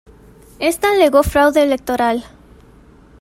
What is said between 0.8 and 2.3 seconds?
alegó fraude electoral.